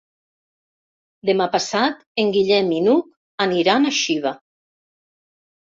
[1.31, 3.15] Demà passat en Guillem i n'Hug
[3.49, 4.35] aniran a Xiva.